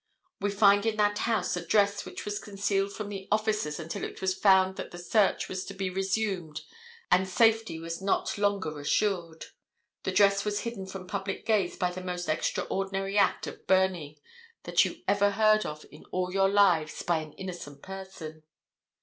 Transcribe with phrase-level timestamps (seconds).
[0.39, 4.19] We find in that house a dress which was concealed from the officers until it
[4.19, 6.63] was found that the search was to be resumed
[7.11, 9.45] and safety was not longer assured.
[10.01, 14.17] The dress was hidden from public gaze by the most extraordinary act of burning
[14.63, 18.41] that you ever heard of in all your lives by an innocent person.